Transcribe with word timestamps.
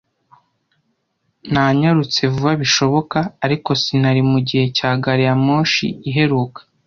Nanyarutse 1.53 2.21
vuba 2.33 2.51
bishoboka, 2.61 3.19
ariko 3.45 3.69
sinari 3.81 4.21
mugihe 4.31 4.65
cya 4.77 4.89
gari 5.03 5.23
ya 5.27 5.35
moshi 5.45 5.87
iheruka. 6.09 6.59